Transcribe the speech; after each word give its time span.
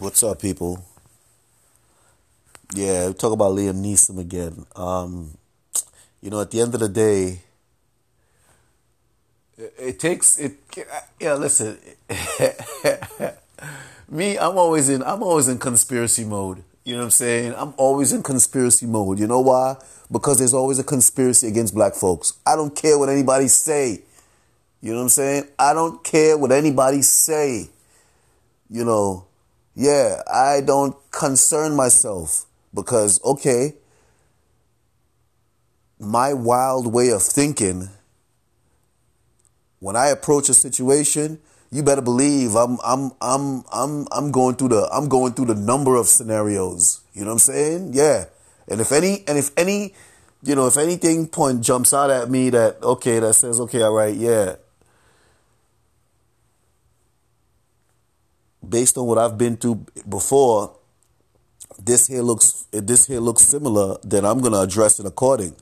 What's 0.00 0.22
up, 0.22 0.40
people? 0.40 0.84
Yeah, 2.72 3.10
talk 3.10 3.32
about 3.32 3.56
Liam 3.56 3.82
Neeson 3.82 4.20
again. 4.20 4.64
Um, 4.76 5.36
you 6.22 6.30
know, 6.30 6.40
at 6.40 6.52
the 6.52 6.60
end 6.60 6.72
of 6.72 6.78
the 6.78 6.88
day, 6.88 7.40
it, 9.56 9.74
it 9.76 9.98
takes 9.98 10.38
it. 10.38 10.52
Yeah, 11.18 11.34
listen. 11.34 11.78
Me, 14.08 14.38
I'm 14.38 14.56
always 14.56 14.88
in. 14.88 15.02
I'm 15.02 15.20
always 15.20 15.48
in 15.48 15.58
conspiracy 15.58 16.24
mode. 16.24 16.62
You 16.84 16.92
know 16.92 17.00
what 17.00 17.06
I'm 17.06 17.10
saying? 17.10 17.54
I'm 17.56 17.74
always 17.76 18.12
in 18.12 18.22
conspiracy 18.22 18.86
mode. 18.86 19.18
You 19.18 19.26
know 19.26 19.40
why? 19.40 19.78
Because 20.12 20.38
there's 20.38 20.54
always 20.54 20.78
a 20.78 20.84
conspiracy 20.84 21.48
against 21.48 21.74
black 21.74 21.94
folks. 21.94 22.34
I 22.46 22.54
don't 22.54 22.76
care 22.76 22.96
what 22.96 23.08
anybody 23.08 23.48
say. 23.48 24.02
You 24.80 24.92
know 24.92 24.98
what 24.98 25.02
I'm 25.02 25.08
saying? 25.08 25.44
I 25.58 25.74
don't 25.74 26.04
care 26.04 26.38
what 26.38 26.52
anybody 26.52 27.02
say. 27.02 27.70
You 28.70 28.84
know, 28.84 29.27
yeah, 29.78 30.22
I 30.26 30.60
don't 30.60 30.96
concern 31.12 31.76
myself 31.76 32.46
because, 32.74 33.22
okay, 33.24 33.74
my 36.00 36.32
wild 36.32 36.92
way 36.92 37.10
of 37.10 37.22
thinking, 37.22 37.88
when 39.78 39.94
I 39.94 40.08
approach 40.08 40.48
a 40.48 40.54
situation, 40.54 41.38
you 41.70 41.84
better 41.84 42.02
believe 42.02 42.56
I'm 42.56 42.78
I'm 42.84 43.12
I'm 43.20 43.62
I'm 43.72 44.08
I'm 44.10 44.32
going 44.32 44.56
through 44.56 44.70
the 44.70 44.88
I'm 44.92 45.08
going 45.08 45.34
through 45.34 45.46
the 45.46 45.54
number 45.54 45.94
of 45.94 46.08
scenarios. 46.08 47.02
You 47.14 47.20
know 47.20 47.28
what 47.28 47.34
I'm 47.34 47.38
saying? 47.38 47.90
Yeah. 47.92 48.24
And 48.66 48.80
if 48.80 48.90
any 48.90 49.22
and 49.28 49.38
if 49.38 49.50
any 49.56 49.94
you 50.42 50.56
know, 50.56 50.66
if 50.66 50.76
anything 50.76 51.28
point 51.28 51.62
jumps 51.62 51.94
out 51.94 52.10
at 52.10 52.28
me 52.28 52.50
that 52.50 52.82
okay, 52.82 53.20
that 53.20 53.34
says, 53.34 53.60
okay, 53.60 53.82
all 53.82 53.94
right, 53.94 54.14
yeah, 54.14 54.56
based 58.68 58.98
on 58.98 59.06
what 59.06 59.18
I've 59.18 59.38
been 59.38 59.56
through 59.56 59.86
before, 60.08 60.74
this 61.78 62.06
here 62.06 62.22
looks 62.22 62.66
this 62.72 63.06
here 63.06 63.20
looks 63.20 63.42
similar, 63.42 63.96
then 64.02 64.24
I'm 64.24 64.40
gonna 64.40 64.60
address 64.60 65.00
it 65.00 65.06
according. 65.06 65.54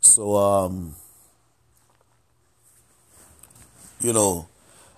So 0.00 0.36
um 0.36 0.94
you 4.00 4.12
know, 4.12 4.46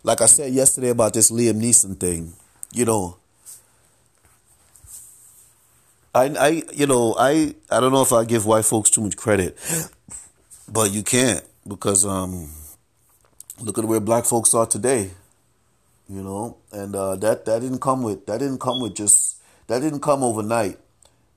like 0.03 0.21
I 0.21 0.27
said 0.27 0.53
yesterday 0.53 0.91
about 0.91 1.15
this 1.15 1.31
Liam 1.31 1.61
Neeson 1.63 1.99
thing, 1.99 2.33
you 2.73 2.85
know, 2.85 3.17
I 6.15 6.25
I 6.25 6.63
you 6.75 6.87
know, 6.87 7.15
I 7.19 7.55
I 7.71 7.81
don't 7.81 7.93
know 7.93 8.03
if 8.03 8.13
I 8.13 8.25
give 8.25 8.47
white 8.47 8.65
folks 8.65 8.91
too 8.91 9.03
much 9.03 9.17
credit, 9.17 9.57
but 10.69 10.91
you 10.91 11.03
can't 11.03 11.45
because 11.67 12.05
um 12.05 12.51
look 13.61 13.79
at 13.79 13.85
where 13.85 14.01
black 14.01 14.25
folks 14.25 14.55
are 14.55 14.67
today 14.67 15.11
you 16.09 16.23
know, 16.23 16.57
and 16.73 16.97
uh, 16.97 17.17
that 17.17 17.45
that 17.45 17.61
didn't 17.61 17.81
come 17.81 18.03
with 18.03 18.27
that 18.27 18.39
didn't 18.39 18.61
come 18.61 18.81
with 18.81 18.95
just 18.95 19.43
that 19.67 19.81
didn't 19.81 20.01
come 20.01 20.23
overnight. 20.23 20.79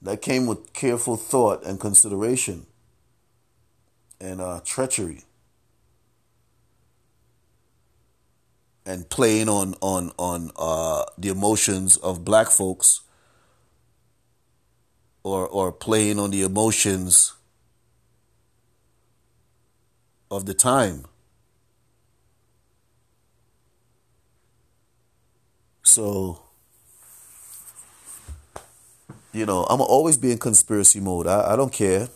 That 0.02 0.22
came 0.22 0.48
with 0.48 0.74
careful 0.74 1.18
thought 1.18 1.64
and 1.64 1.80
consideration, 1.80 2.66
and 4.20 4.42
uh, 4.42 4.62
treachery, 4.64 5.26
and 8.86 9.10
playing 9.10 9.50
on 9.50 9.76
on 9.82 10.12
on 10.18 10.52
uh, 10.56 11.04
the 11.18 11.30
emotions 11.30 11.98
of 11.98 12.24
black 12.24 12.48
folks, 12.50 13.02
or 15.24 15.48
or 15.48 15.72
playing 15.72 16.18
on 16.18 16.32
the 16.32 16.44
emotions 16.44 17.34
of 20.32 20.46
the 20.46 20.54
time. 20.54 21.06
So, 25.92 26.40
you 29.34 29.46
know, 29.46 29.66
I'm 29.70 29.82
always 29.82 30.16
be 30.16 30.32
in 30.32 30.38
conspiracy 30.38 31.02
mode. 31.02 31.28
I, 31.28 31.52
I 31.52 31.56
don't 31.58 31.74
care. 31.74 32.08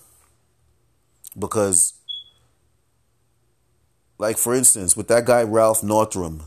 Because, 1.38 1.94
like 4.18 4.38
for 4.38 4.56
instance, 4.56 4.96
with 4.96 5.10
that 5.10 5.26
guy 5.26 5.44
Ralph 5.44 5.84
Northam, 5.84 6.44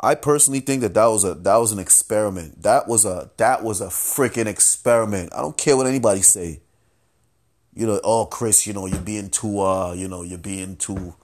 I 0.00 0.16
personally 0.16 0.58
think 0.58 0.80
that 0.80 0.94
that 0.94 1.06
was 1.06 1.22
a 1.22 1.34
that 1.34 1.56
was 1.56 1.70
an 1.70 1.78
experiment. 1.78 2.62
That 2.64 2.88
was 2.88 3.04
a 3.04 3.30
that 3.36 3.62
was 3.62 3.80
a 3.80 3.86
freaking 3.86 4.46
experiment. 4.46 5.32
I 5.32 5.40
don't 5.40 5.56
care 5.56 5.76
what 5.76 5.86
anybody 5.86 6.22
say. 6.22 6.62
You 7.74 7.86
know, 7.86 8.00
oh 8.02 8.26
Chris, 8.26 8.66
you 8.66 8.72
know 8.72 8.86
you're 8.86 8.98
being 8.98 9.30
too 9.30 9.60
uh, 9.60 9.92
you 9.92 10.08
know 10.08 10.22
you're 10.22 10.36
being 10.36 10.74
too, 10.74 11.14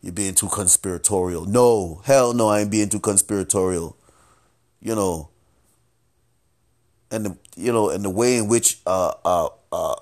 you're 0.00 0.12
being 0.12 0.34
too 0.34 0.48
conspiratorial. 0.48 1.44
No, 1.44 2.02
hell 2.04 2.32
no, 2.34 2.48
I 2.48 2.62
ain't 2.62 2.72
being 2.72 2.88
too 2.88 2.98
conspiratorial 2.98 3.96
you 4.82 4.94
know, 4.94 5.28
and 7.10 7.24
the 7.24 7.36
you 7.56 7.72
know, 7.72 7.90
and 7.90 8.04
the 8.04 8.10
way 8.10 8.38
in 8.38 8.48
which 8.48 8.80
uh, 8.86 9.12
uh, 9.24 9.48
uh, 9.70 9.94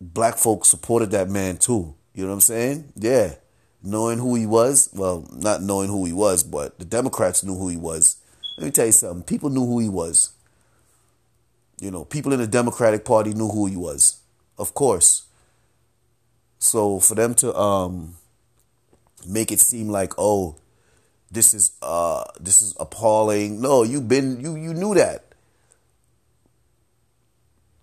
black 0.00 0.36
folks 0.36 0.68
supported 0.68 1.10
that 1.10 1.28
man 1.28 1.56
too. 1.56 1.94
You 2.14 2.22
know 2.22 2.28
what 2.28 2.34
I'm 2.34 2.40
saying? 2.40 2.92
Yeah, 2.94 3.34
knowing 3.82 4.18
who 4.18 4.34
he 4.36 4.46
was. 4.46 4.90
Well, 4.94 5.26
not 5.32 5.62
knowing 5.62 5.88
who 5.88 6.04
he 6.04 6.12
was, 6.12 6.42
but 6.42 6.78
the 6.78 6.84
Democrats 6.84 7.42
knew 7.42 7.56
who 7.56 7.68
he 7.68 7.76
was. 7.76 8.16
Let 8.56 8.64
me 8.64 8.70
tell 8.70 8.86
you 8.86 8.92
something. 8.92 9.24
People 9.24 9.50
knew 9.50 9.66
who 9.66 9.80
he 9.80 9.88
was. 9.88 10.32
You 11.80 11.90
know, 11.90 12.04
people 12.04 12.32
in 12.32 12.40
the 12.40 12.46
Democratic 12.46 13.04
Party 13.04 13.34
knew 13.34 13.48
who 13.48 13.66
he 13.66 13.76
was, 13.76 14.20
of 14.58 14.74
course. 14.74 15.26
So 16.58 16.98
for 16.98 17.14
them 17.14 17.34
to 17.36 17.54
um, 17.56 18.16
make 19.26 19.52
it 19.52 19.60
seem 19.60 19.88
like, 19.88 20.12
oh, 20.18 20.56
this 21.30 21.54
is 21.54 21.72
uh 21.82 22.24
this 22.40 22.62
is 22.62 22.74
appalling. 22.80 23.60
No, 23.60 23.82
you've 23.82 24.08
been 24.08 24.40
you 24.40 24.56
you 24.56 24.72
knew 24.72 24.94
that. 24.94 25.24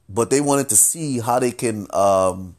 But 0.08 0.30
they 0.30 0.42
wanted 0.42 0.70
to 0.70 0.76
see 0.76 1.20
how 1.20 1.40
they 1.40 1.52
can 1.52 1.88
um 1.94 2.56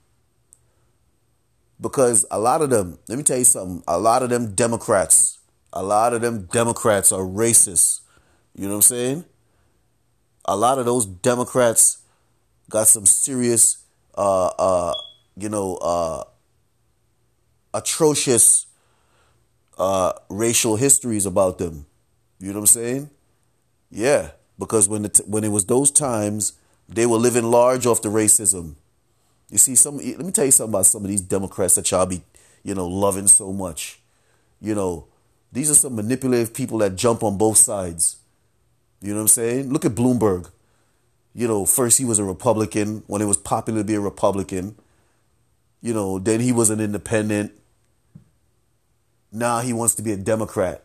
because 1.80 2.24
a 2.30 2.38
lot 2.38 2.62
of 2.62 2.70
them, 2.70 2.98
let 3.08 3.18
me 3.18 3.24
tell 3.24 3.36
you 3.36 3.44
something, 3.44 3.82
a 3.86 3.98
lot 3.98 4.22
of 4.22 4.30
them 4.30 4.54
Democrats, 4.54 5.38
a 5.72 5.82
lot 5.82 6.14
of 6.14 6.22
them 6.22 6.48
Democrats 6.50 7.12
are 7.12 7.20
racist. 7.20 8.00
You 8.54 8.64
know 8.64 8.70
what 8.70 8.76
I'm 8.76 8.82
saying? 8.82 9.24
A 10.46 10.56
lot 10.56 10.78
of 10.78 10.86
those 10.86 11.04
Democrats 11.04 11.98
got 12.70 12.86
some 12.86 13.06
serious 13.06 13.78
uh 14.16 14.46
uh 14.58 14.94
you 15.36 15.48
know 15.48 15.76
uh 15.76 16.24
atrocious 17.74 18.65
uh, 19.76 20.12
racial 20.28 20.76
histories 20.76 21.26
about 21.26 21.58
them. 21.58 21.86
You 22.38 22.48
know 22.48 22.60
what 22.60 22.70
I'm 22.70 22.82
saying? 22.82 23.10
Yeah, 23.90 24.30
because 24.58 24.88
when 24.88 25.04
it 25.04 25.20
when 25.26 25.44
it 25.44 25.50
was 25.50 25.66
those 25.66 25.90
times, 25.90 26.54
they 26.88 27.06
were 27.06 27.18
living 27.18 27.44
large 27.44 27.86
off 27.86 28.02
the 28.02 28.08
racism. 28.08 28.74
You 29.50 29.58
see, 29.58 29.74
some 29.74 29.98
let 29.98 30.18
me 30.18 30.32
tell 30.32 30.44
you 30.44 30.50
something 30.50 30.74
about 30.74 30.86
some 30.86 31.02
of 31.02 31.08
these 31.08 31.20
Democrats 31.20 31.76
that 31.76 31.90
y'all 31.90 32.06
be, 32.06 32.22
you 32.62 32.74
know, 32.74 32.86
loving 32.86 33.28
so 33.28 33.52
much. 33.52 34.00
You 34.60 34.74
know, 34.74 35.06
these 35.52 35.70
are 35.70 35.74
some 35.74 35.96
manipulative 35.96 36.52
people 36.52 36.78
that 36.78 36.96
jump 36.96 37.22
on 37.22 37.38
both 37.38 37.58
sides. 37.58 38.16
You 39.00 39.10
know 39.10 39.16
what 39.16 39.22
I'm 39.22 39.28
saying? 39.28 39.72
Look 39.72 39.84
at 39.84 39.94
Bloomberg. 39.94 40.50
You 41.34 41.46
know, 41.46 41.66
first 41.66 41.98
he 41.98 42.04
was 42.04 42.18
a 42.18 42.24
Republican 42.24 43.02
when 43.06 43.20
it 43.20 43.26
was 43.26 43.36
popular 43.36 43.80
to 43.80 43.84
be 43.84 43.94
a 43.94 44.00
Republican. 44.00 44.74
You 45.82 45.92
know, 45.92 46.18
then 46.18 46.40
he 46.40 46.50
was 46.50 46.70
an 46.70 46.80
independent 46.80 47.52
now 49.32 49.60
he 49.60 49.72
wants 49.72 49.94
to 49.96 50.02
be 50.02 50.12
a 50.12 50.16
Democrat 50.16 50.84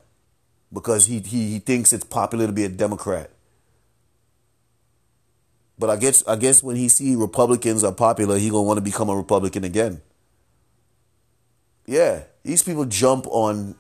because 0.74 1.06
he, 1.06 1.20
he, 1.20 1.52
he 1.52 1.60
thinks 1.60 1.94
it's 1.94 2.04
popular 2.04 2.48
to 2.48 2.54
be 2.54 2.64
a 2.64 2.70
Democrat. 2.70 3.30
But 5.78 5.90
I 5.90 5.96
guess 5.96 6.24
I 6.28 6.36
guess 6.36 6.62
when 6.62 6.76
he 6.76 6.90
see 6.90 7.16
Republicans 7.16 7.84
are 7.84 7.92
popular, 7.92 8.38
he 8.38 8.52
gonna 8.52 8.62
want 8.62 8.78
to 8.78 8.84
become 8.84 9.10
a 9.10 9.16
Republican 9.16 9.64
again. 9.64 10.02
Yeah, 11.88 12.22
these 12.44 12.62
people 12.62 12.86
jump 12.86 13.26
on 13.28 13.76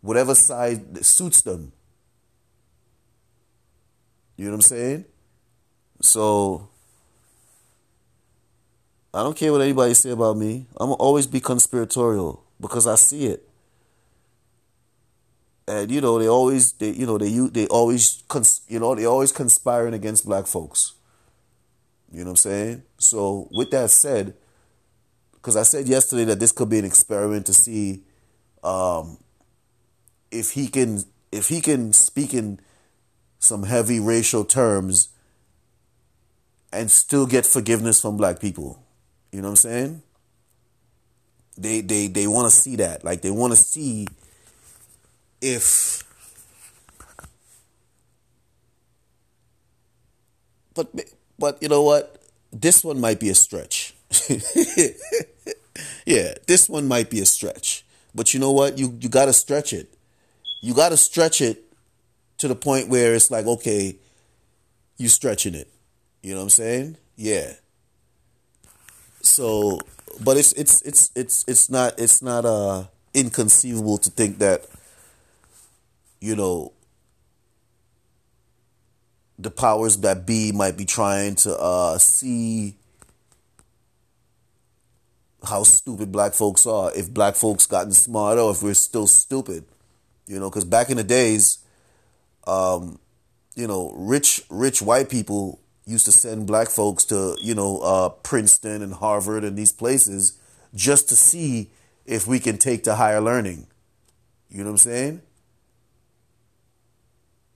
whatever 0.00 0.34
side 0.34 1.04
suits 1.04 1.42
them. 1.42 1.72
You 4.36 4.46
know 4.46 4.52
what 4.52 4.56
I'm 4.56 4.62
saying? 4.62 5.04
So 6.00 6.70
I 9.12 9.22
don't 9.22 9.36
care 9.36 9.52
what 9.52 9.60
anybody 9.60 9.92
say 9.92 10.10
about 10.10 10.38
me. 10.38 10.66
I'm 10.78 10.88
gonna 10.88 10.94
always 10.94 11.26
be 11.26 11.40
conspiratorial 11.40 12.42
because 12.58 12.86
I 12.86 12.94
see 12.94 13.26
it 13.26 13.46
and 15.66 15.90
you 15.90 16.00
know 16.00 16.18
they 16.18 16.28
always 16.28 16.72
they 16.72 16.90
you 16.90 17.06
know 17.06 17.18
they 17.18 17.28
you 17.28 17.48
they 17.48 17.66
always 17.68 18.22
cons, 18.28 18.62
you 18.68 18.78
know 18.78 18.94
they 18.94 19.06
always 19.06 19.32
conspiring 19.32 19.94
against 19.94 20.26
black 20.26 20.46
folks. 20.46 20.94
You 22.12 22.20
know 22.20 22.26
what 22.26 22.30
I'm 22.30 22.36
saying? 22.36 22.82
So 22.98 23.48
with 23.50 23.70
that 23.72 23.90
said, 23.90 24.34
because 25.32 25.56
I 25.56 25.62
said 25.62 25.88
yesterday 25.88 26.24
that 26.24 26.38
this 26.40 26.52
could 26.52 26.68
be 26.68 26.78
an 26.78 26.84
experiment 26.84 27.46
to 27.46 27.54
see 27.54 28.02
um, 28.62 29.18
if 30.30 30.52
he 30.52 30.68
can 30.68 31.02
if 31.32 31.48
he 31.48 31.60
can 31.60 31.92
speak 31.92 32.34
in 32.34 32.60
some 33.38 33.64
heavy 33.64 34.00
racial 34.00 34.44
terms 34.44 35.08
and 36.72 36.90
still 36.90 37.26
get 37.26 37.46
forgiveness 37.46 38.00
from 38.00 38.16
black 38.16 38.40
people. 38.40 38.82
You 39.32 39.42
know 39.42 39.48
what 39.48 39.64
I'm 39.64 39.70
saying? 39.70 40.02
They 41.56 41.80
they 41.80 42.06
they 42.08 42.26
want 42.26 42.50
to 42.50 42.56
see 42.56 42.76
that. 42.76 43.04
Like 43.04 43.22
they 43.22 43.30
want 43.30 43.52
to 43.52 43.58
see 43.58 44.06
if 45.44 46.02
but 50.74 50.88
but 51.38 51.62
you 51.62 51.68
know 51.68 51.82
what? 51.82 52.22
This 52.52 52.82
one 52.84 53.00
might 53.00 53.20
be 53.20 53.28
a 53.30 53.34
stretch. 53.34 53.94
yeah, 56.06 56.34
this 56.46 56.68
one 56.68 56.88
might 56.88 57.10
be 57.10 57.20
a 57.20 57.26
stretch. 57.26 57.84
But 58.14 58.32
you 58.32 58.40
know 58.40 58.52
what? 58.52 58.78
You 58.78 58.96
you 59.00 59.08
got 59.08 59.26
to 59.26 59.32
stretch 59.32 59.72
it. 59.72 59.92
You 60.60 60.74
got 60.74 60.90
to 60.90 60.96
stretch 60.96 61.40
it 61.40 61.62
to 62.38 62.48
the 62.48 62.54
point 62.54 62.88
where 62.88 63.14
it's 63.14 63.30
like, 63.30 63.46
okay, 63.46 63.96
you 64.96 65.08
stretching 65.08 65.54
it. 65.54 65.68
You 66.22 66.32
know 66.32 66.38
what 66.38 66.44
I'm 66.44 66.50
saying? 66.50 66.96
Yeah. 67.16 67.52
So, 69.20 69.80
but 70.22 70.36
it's 70.36 70.52
it's 70.52 70.80
it's 70.82 71.10
it's 71.14 71.44
it's 71.46 71.68
not 71.68 71.98
it's 71.98 72.22
not 72.22 72.44
uh 72.44 72.84
inconceivable 73.12 73.98
to 73.98 74.10
think 74.10 74.38
that 74.38 74.66
you 76.24 76.34
know 76.34 76.72
the 79.38 79.50
powers 79.50 79.98
that 79.98 80.26
be 80.26 80.52
might 80.52 80.76
be 80.76 80.84
trying 80.84 81.34
to 81.34 81.54
uh 81.58 81.98
see 81.98 82.76
how 85.46 85.62
stupid 85.62 86.10
black 86.10 86.32
folks 86.32 86.66
are 86.66 86.90
if 86.96 87.12
black 87.12 87.34
folks 87.34 87.66
gotten 87.66 87.92
smarter 87.92 88.40
or 88.40 88.52
if 88.52 88.62
we're 88.62 88.72
still 88.72 89.06
stupid 89.06 89.64
you 90.26 90.40
know 90.40 90.48
because 90.48 90.64
back 90.64 90.88
in 90.88 90.96
the 90.96 91.04
days 91.04 91.58
um 92.46 92.98
you 93.54 93.66
know 93.66 93.92
rich 93.94 94.42
rich 94.48 94.80
white 94.80 95.10
people 95.10 95.60
used 95.86 96.06
to 96.06 96.12
send 96.12 96.46
black 96.46 96.68
folks 96.68 97.04
to 97.04 97.36
you 97.42 97.54
know 97.54 97.80
uh, 97.80 98.08
Princeton 98.08 98.80
and 98.80 98.94
Harvard 98.94 99.44
and 99.44 99.56
these 99.56 99.72
places 99.72 100.38
just 100.74 101.08
to 101.10 101.16
see 101.16 101.70
if 102.06 102.26
we 102.26 102.38
can 102.38 102.56
take 102.58 102.84
to 102.84 102.94
higher 102.94 103.20
learning. 103.20 103.66
You 104.48 104.58
know 104.60 104.70
what 104.70 104.70
I'm 104.72 104.78
saying? 104.78 105.22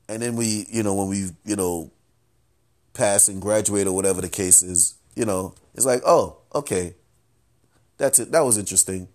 And 0.08 0.22
then 0.22 0.37
we, 0.37 0.66
you 0.70 0.82
know, 0.82 0.94
when 0.94 1.08
we, 1.08 1.31
you 1.44 1.56
know, 1.56 1.90
pass 2.94 3.28
and 3.28 3.40
graduate 3.40 3.87
or 3.87 3.93
whatever 3.93 4.20
the 4.20 4.28
case 4.28 4.62
is, 4.62 4.94
you 5.14 5.25
know, 5.25 5.55
it's 5.75 5.84
like, 5.84 6.02
oh, 6.06 6.38
okay, 6.55 6.94
that's 7.99 8.19
it. 8.19 8.32
That 8.32 8.40
was 8.40 8.56
interesting, 8.56 9.08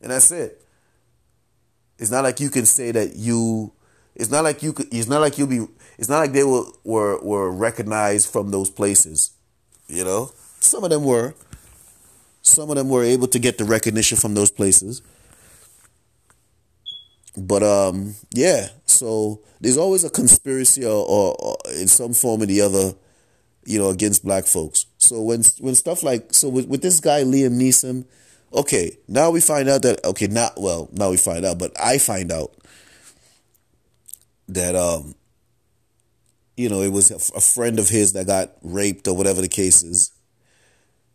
and 0.00 0.10
that's 0.10 0.30
it. 0.30 0.62
It's 1.98 2.10
not 2.10 2.24
like 2.24 2.40
you 2.40 2.50
can 2.50 2.66
say 2.66 2.92
that 2.92 3.16
you. 3.16 3.72
It's 4.14 4.30
not 4.30 4.44
like 4.44 4.62
you 4.62 4.72
could. 4.72 4.92
It's 4.92 5.08
not 5.08 5.20
like 5.20 5.38
you'll 5.38 5.48
be 5.48 5.66
it's 5.98 6.08
not 6.08 6.18
like 6.18 6.32
they 6.32 6.44
were, 6.44 6.64
were, 6.84 7.22
were 7.22 7.50
recognized 7.50 8.28
from 8.28 8.50
those 8.50 8.70
places. 8.70 9.32
You 9.88 10.04
know, 10.04 10.32
some 10.60 10.84
of 10.84 10.90
them 10.90 11.04
were. 11.04 11.34
Some 12.42 12.70
of 12.70 12.76
them 12.76 12.88
were 12.88 13.04
able 13.04 13.28
to 13.28 13.38
get 13.38 13.56
the 13.56 13.64
recognition 13.64 14.18
from 14.18 14.34
those 14.34 14.50
places. 14.50 15.00
But 17.36 17.62
um, 17.62 18.14
yeah. 18.34 18.68
So 18.86 19.40
there's 19.60 19.78
always 19.78 20.04
a 20.04 20.10
conspiracy 20.10 20.84
or, 20.84 21.06
or, 21.06 21.34
or 21.38 21.56
in 21.74 21.88
some 21.88 22.12
form 22.12 22.42
or 22.42 22.46
the 22.46 22.60
other, 22.60 22.94
you 23.64 23.78
know, 23.78 23.90
against 23.90 24.24
black 24.24 24.44
folks. 24.44 24.86
So 24.98 25.22
when 25.22 25.42
when 25.60 25.74
stuff 25.74 26.02
like 26.02 26.32
so 26.34 26.48
with, 26.48 26.68
with 26.68 26.82
this 26.82 27.00
guy 27.00 27.22
Liam 27.22 27.58
Neeson, 27.58 28.04
okay, 28.52 28.98
now 29.08 29.30
we 29.30 29.40
find 29.40 29.68
out 29.68 29.82
that 29.82 30.04
okay, 30.04 30.26
not 30.26 30.60
well, 30.60 30.88
now 30.92 31.10
we 31.10 31.16
find 31.16 31.44
out, 31.44 31.58
but 31.58 31.72
I 31.80 31.98
find 31.98 32.30
out 32.30 32.54
that 34.48 34.74
um 34.76 35.14
you 36.56 36.68
know, 36.68 36.82
it 36.82 36.92
was 36.92 37.10
a 37.10 37.40
friend 37.40 37.78
of 37.78 37.88
his 37.88 38.12
that 38.12 38.26
got 38.26 38.52
raped 38.62 39.08
or 39.08 39.16
whatever 39.16 39.40
the 39.40 39.48
case 39.48 39.82
is. 39.82 40.12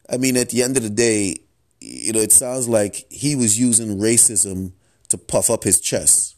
I 0.09 0.17
mean, 0.17 0.35
at 0.35 0.49
the 0.49 0.63
end 0.63 0.77
of 0.77 0.83
the 0.83 0.89
day, 0.89 1.37
you 1.79 2.11
know, 2.11 2.19
it 2.19 2.31
sounds 2.31 2.67
like 2.67 3.05
he 3.11 3.35
was 3.35 3.59
using 3.59 3.99
racism 3.99 4.71
to 5.09 5.17
puff 5.17 5.49
up 5.49 5.63
his 5.63 5.79
chest. 5.79 6.35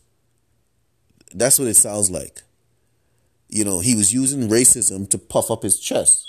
That's 1.34 1.60
what 1.60 1.68
it 1.68 1.76
sounds 1.76 2.10
like. 2.10 2.42
You 3.48 3.66
know, 3.66 3.80
he 3.80 3.96
was 3.96 4.14
using 4.14 4.48
racism 4.50 5.10
to 5.10 5.18
puff 5.18 5.50
up 5.50 5.64
his 5.64 5.80
chest. 5.80 6.28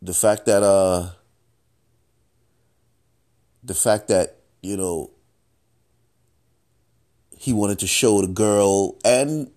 The 0.00 0.14
fact 0.14 0.46
that, 0.46 0.62
uh, 0.62 1.10
the 3.62 3.74
fact 3.74 4.08
that, 4.08 4.38
you 4.60 4.76
know, 4.76 5.10
he 7.38 7.52
wanted 7.52 7.80
to 7.80 7.86
show 7.86 8.20
the 8.20 8.28
girl 8.28 8.96
and 9.04 9.50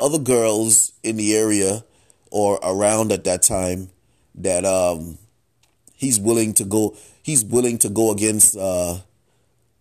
other 0.00 0.18
girls 0.18 0.92
in 1.02 1.16
the 1.16 1.36
area 1.36 1.84
or 2.30 2.58
around 2.62 3.12
at 3.12 3.24
that 3.24 3.42
time 3.42 3.90
that 4.34 4.64
um, 4.64 5.18
he's 5.94 6.18
willing 6.18 6.54
to 6.54 6.64
go 6.64 6.96
he's 7.22 7.44
willing 7.44 7.78
to 7.78 7.88
go 7.88 8.10
against 8.10 8.56
uh, 8.56 8.98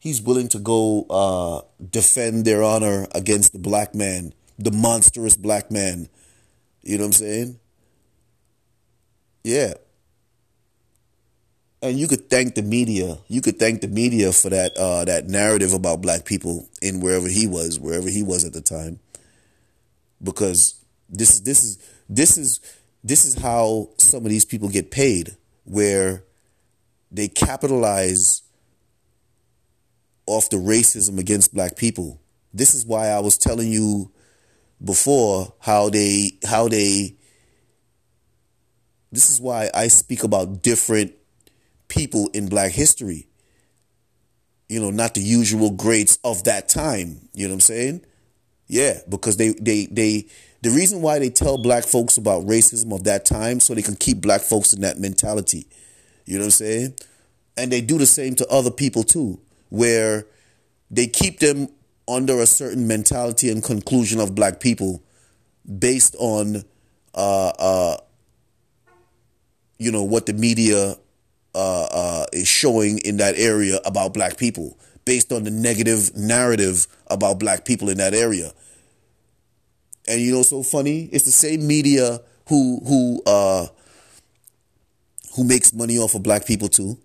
he's 0.07 0.21
willing 0.21 0.47
to 0.49 0.59
go 0.59 1.05
uh, 1.09 1.61
defend 1.91 2.45
their 2.45 2.63
honor 2.63 3.07
against 3.13 3.53
the 3.53 3.59
black 3.59 3.93
man 3.93 4.33
the 4.57 4.71
monstrous 4.71 5.35
black 5.35 5.71
man. 5.71 6.09
You 6.81 6.97
know 6.97 7.03
what 7.03 7.07
i'm 7.07 7.13
saying? 7.13 7.59
Yeah. 9.43 9.73
And 11.81 11.99
you 11.99 12.07
could 12.07 12.29
thank 12.29 12.55
the 12.55 12.63
media. 12.63 13.19
You 13.27 13.41
could 13.41 13.59
thank 13.59 13.81
the 13.81 13.87
media 13.87 14.31
for 14.31 14.49
that 14.49 14.75
uh, 14.75 15.05
that 15.05 15.27
narrative 15.27 15.73
about 15.73 16.01
black 16.01 16.25
people 16.25 16.67
in 16.81 17.01
wherever 17.01 17.27
he 17.27 17.45
was 17.45 17.79
wherever 17.79 18.09
he 18.09 18.23
was 18.23 18.43
at 18.43 18.53
the 18.53 18.61
time. 18.61 18.99
Because 20.21 20.81
this 21.07 21.39
this 21.39 21.63
is 21.63 21.77
this 22.09 22.37
is 22.37 22.59
this 23.03 23.25
is 23.25 23.35
how 23.35 23.89
some 23.97 24.25
of 24.25 24.31
these 24.31 24.43
people 24.43 24.69
get 24.69 24.89
paid 24.89 25.37
where 25.65 26.23
they 27.11 27.27
capitalize 27.27 28.41
off 30.27 30.49
the 30.49 30.57
racism 30.57 31.19
against 31.19 31.53
black 31.53 31.75
people. 31.75 32.19
This 32.53 32.75
is 32.75 32.85
why 32.85 33.07
I 33.07 33.19
was 33.19 33.37
telling 33.37 33.71
you 33.71 34.11
before 34.83 35.53
how 35.59 35.89
they 35.89 36.37
how 36.45 36.67
they 36.67 37.15
this 39.11 39.29
is 39.29 39.39
why 39.39 39.69
I 39.73 39.87
speak 39.87 40.23
about 40.23 40.61
different 40.61 41.13
people 41.87 42.29
in 42.33 42.49
black 42.49 42.71
history. 42.71 43.27
You 44.69 44.81
know, 44.81 44.91
not 44.91 45.13
the 45.13 45.21
usual 45.21 45.71
greats 45.71 46.19
of 46.23 46.43
that 46.43 46.67
time. 46.67 47.29
You 47.33 47.47
know 47.47 47.53
what 47.53 47.55
I'm 47.55 47.61
saying? 47.61 48.05
Yeah, 48.67 48.99
because 49.07 49.37
they 49.37 49.53
they 49.53 49.85
they 49.85 50.27
the 50.61 50.69
reason 50.71 51.01
why 51.01 51.19
they 51.19 51.29
tell 51.29 51.57
black 51.57 51.85
folks 51.85 52.17
about 52.17 52.45
racism 52.45 52.93
of 52.93 53.05
that 53.05 53.25
time 53.25 53.59
so 53.59 53.73
they 53.73 53.81
can 53.81 53.95
keep 53.95 54.21
black 54.21 54.41
folks 54.41 54.73
in 54.73 54.81
that 54.81 54.99
mentality. 54.99 55.67
You 56.25 56.35
know 56.35 56.41
what 56.41 56.45
I'm 56.47 56.51
saying? 56.51 56.95
And 57.55 57.71
they 57.71 57.81
do 57.81 57.97
the 57.97 58.05
same 58.05 58.35
to 58.35 58.47
other 58.47 58.71
people 58.71 59.03
too, 59.03 59.39
where 59.69 60.25
they 60.89 61.07
keep 61.07 61.39
them 61.39 61.67
under 62.07 62.39
a 62.39 62.45
certain 62.45 62.87
mentality 62.87 63.49
and 63.49 63.63
conclusion 63.63 64.19
of 64.19 64.33
black 64.33 64.59
people 64.59 65.03
based 65.79 66.15
on 66.19 66.63
uh 67.13 67.51
uh 67.59 67.97
you 69.77 69.91
know 69.91 70.03
what 70.03 70.25
the 70.25 70.33
media 70.33 70.95
uh, 71.57 71.87
uh, 71.91 72.25
is 72.33 72.47
showing 72.47 72.99
in 72.99 73.17
that 73.17 73.35
area 73.35 73.79
about 73.83 74.13
black 74.13 74.37
people 74.37 74.77
based 75.05 75.31
on 75.31 75.43
the 75.43 75.49
negative 75.49 76.15
narrative 76.15 76.85
about 77.07 77.39
black 77.39 77.65
people 77.65 77.89
in 77.89 77.97
that 77.97 78.13
area. 78.13 78.51
And 80.07 80.21
you 80.21 80.33
know, 80.33 80.43
so 80.43 80.63
funny. 80.63 81.09
It's 81.11 81.25
the 81.25 81.31
same 81.31 81.65
media 81.65 82.19
who 82.47 82.81
who 82.85 83.23
uh, 83.25 83.67
who 85.35 85.43
makes 85.43 85.73
money 85.73 85.97
off 85.97 86.13
of 86.13 86.23
black 86.23 86.45
people 86.45 86.67
too. 86.67 86.97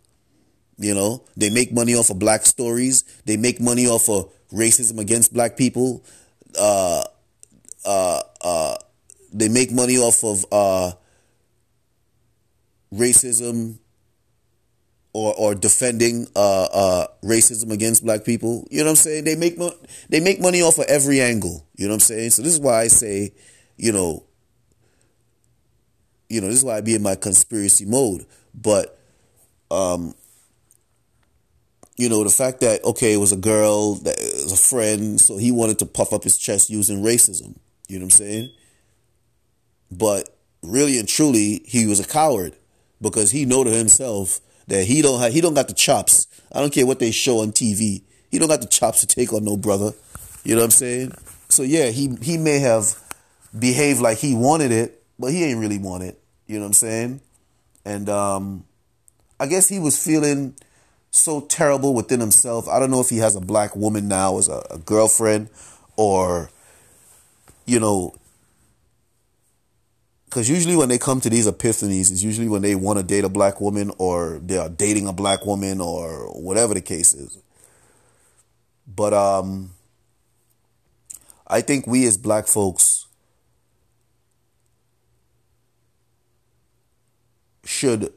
You 0.82 0.94
know, 0.94 1.22
they 1.36 1.50
make 1.50 1.72
money 1.72 1.94
off 1.94 2.10
of 2.10 2.18
black 2.18 2.44
stories. 2.44 3.04
They 3.24 3.36
make 3.36 3.60
money 3.60 3.86
off 3.86 4.08
of 4.08 4.32
racism 4.52 4.98
against 4.98 5.32
black 5.32 5.56
people. 5.56 6.04
Uh, 6.58 7.04
uh, 7.84 8.22
uh, 8.40 8.76
they 9.32 9.48
make 9.48 9.72
money 9.72 9.96
off 9.98 10.24
of 10.24 10.44
uh, 10.52 10.92
racism 12.92 13.78
or 15.12 15.34
or 15.36 15.54
defending 15.54 16.26
uh, 16.34 16.64
uh, 16.64 17.06
racism 17.22 17.70
against 17.70 18.04
black 18.04 18.24
people. 18.24 18.66
You 18.70 18.78
know 18.78 18.84
what 18.86 18.90
I'm 18.90 18.96
saying? 18.96 19.24
They 19.24 19.36
make 19.36 19.58
mo- 19.58 19.76
they 20.08 20.20
make 20.20 20.40
money 20.40 20.62
off 20.62 20.78
of 20.78 20.86
every 20.86 21.20
angle. 21.20 21.66
You 21.76 21.86
know 21.86 21.92
what 21.94 22.02
I'm 22.02 22.16
saying? 22.16 22.30
So 22.30 22.42
this 22.42 22.54
is 22.54 22.60
why 22.60 22.80
I 22.82 22.88
say, 22.88 23.32
you 23.76 23.92
know, 23.92 24.24
you 26.28 26.40
know, 26.40 26.46
this 26.48 26.56
is 26.58 26.64
why 26.64 26.76
I 26.76 26.80
be 26.80 26.94
in 26.94 27.02
my 27.02 27.14
conspiracy 27.14 27.84
mode. 27.84 28.26
But 28.54 28.98
um, 29.70 30.14
you 32.02 32.08
know, 32.08 32.24
the 32.24 32.30
fact 32.30 32.58
that 32.62 32.82
okay, 32.82 33.12
it 33.12 33.18
was 33.18 33.30
a 33.30 33.36
girl 33.36 33.94
that 33.94 34.18
was 34.18 34.50
a 34.50 34.56
friend, 34.56 35.20
so 35.20 35.36
he 35.36 35.52
wanted 35.52 35.78
to 35.78 35.86
puff 35.86 36.12
up 36.12 36.24
his 36.24 36.36
chest 36.36 36.68
using 36.68 37.00
racism. 37.00 37.54
You 37.86 38.00
know 38.00 38.06
what 38.06 38.14
I'm 38.14 38.18
saying? 38.18 38.50
But 39.88 40.36
really 40.64 40.98
and 40.98 41.08
truly, 41.08 41.62
he 41.64 41.86
was 41.86 42.00
a 42.00 42.04
coward 42.04 42.56
because 43.00 43.30
he 43.30 43.44
know 43.44 43.62
to 43.62 43.70
himself 43.70 44.40
that 44.66 44.84
he 44.84 45.00
don't 45.00 45.20
have, 45.20 45.32
he 45.32 45.40
don't 45.40 45.54
got 45.54 45.68
the 45.68 45.74
chops. 45.74 46.26
I 46.50 46.58
don't 46.58 46.72
care 46.72 46.86
what 46.86 46.98
they 46.98 47.12
show 47.12 47.38
on 47.38 47.52
TV. 47.52 48.02
He 48.32 48.38
don't 48.40 48.48
got 48.48 48.62
the 48.62 48.66
chops 48.66 49.00
to 49.02 49.06
take 49.06 49.32
on 49.32 49.44
no 49.44 49.56
brother. 49.56 49.92
You 50.42 50.56
know 50.56 50.62
what 50.62 50.66
I'm 50.66 50.70
saying? 50.72 51.12
So 51.50 51.62
yeah, 51.62 51.90
he 51.90 52.16
he 52.20 52.36
may 52.36 52.58
have 52.58 52.98
behaved 53.56 54.00
like 54.00 54.18
he 54.18 54.34
wanted 54.34 54.72
it, 54.72 55.04
but 55.20 55.30
he 55.30 55.44
ain't 55.44 55.60
really 55.60 55.78
want 55.78 56.02
it. 56.02 56.20
You 56.48 56.56
know 56.56 56.62
what 56.62 56.70
I'm 56.70 56.72
saying? 56.72 57.20
And 57.84 58.08
um, 58.08 58.64
I 59.38 59.46
guess 59.46 59.68
he 59.68 59.78
was 59.78 60.02
feeling 60.02 60.56
so 61.12 61.42
terrible 61.42 61.94
within 61.94 62.20
himself. 62.20 62.68
I 62.68 62.80
don't 62.80 62.90
know 62.90 63.00
if 63.00 63.10
he 63.10 63.18
has 63.18 63.36
a 63.36 63.40
black 63.40 63.76
woman 63.76 64.08
now 64.08 64.38
as 64.38 64.48
a, 64.48 64.64
a 64.70 64.78
girlfriend 64.78 65.50
or 65.96 66.50
you 67.66 67.78
know 67.78 68.14
because 70.24 70.48
usually 70.48 70.74
when 70.74 70.88
they 70.88 70.96
come 70.96 71.20
to 71.20 71.28
these 71.28 71.46
epiphanies, 71.46 72.10
it's 72.10 72.22
usually 72.22 72.48
when 72.48 72.62
they 72.62 72.74
want 72.74 72.98
to 72.98 73.04
date 73.04 73.22
a 73.22 73.28
black 73.28 73.60
woman 73.60 73.92
or 73.98 74.40
they 74.42 74.56
are 74.56 74.70
dating 74.70 75.06
a 75.06 75.12
black 75.12 75.44
woman 75.44 75.78
or 75.78 76.32
whatever 76.40 76.72
the 76.72 76.80
case 76.80 77.12
is. 77.12 77.38
But 78.86 79.12
um, 79.12 79.72
I 81.46 81.60
think 81.60 81.86
we 81.86 82.06
as 82.06 82.16
black 82.16 82.46
folks 82.46 83.06
should 87.64 88.14